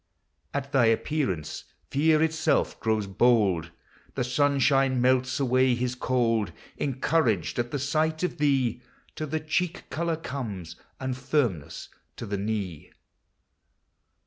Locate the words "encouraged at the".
6.77-7.77